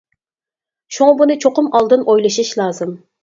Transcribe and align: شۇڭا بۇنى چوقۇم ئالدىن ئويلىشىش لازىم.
شۇڭا 0.95 1.13
بۇنى 1.19 1.35
چوقۇم 1.45 1.69
ئالدىن 1.81 2.07
ئويلىشىش 2.13 2.55
لازىم. 2.63 2.97